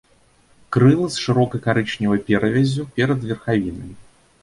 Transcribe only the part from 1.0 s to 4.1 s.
з шырокай карычневай перавяззю перад верхавінай.